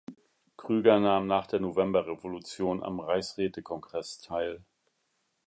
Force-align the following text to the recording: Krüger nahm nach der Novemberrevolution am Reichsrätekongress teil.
Krüger 0.57 0.99
nahm 0.99 1.27
nach 1.27 1.45
der 1.45 1.59
Novemberrevolution 1.59 2.81
am 2.81 2.99
Reichsrätekongress 2.99 4.17
teil. 4.19 4.63